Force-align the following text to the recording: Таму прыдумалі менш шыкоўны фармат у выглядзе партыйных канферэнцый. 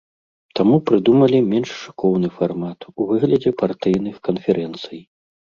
Таму 0.59 0.77
прыдумалі 0.89 1.39
менш 1.51 1.69
шыкоўны 1.81 2.27
фармат 2.37 2.79
у 2.97 3.07
выглядзе 3.13 3.55
партыйных 3.63 4.15
канферэнцый. 4.31 4.99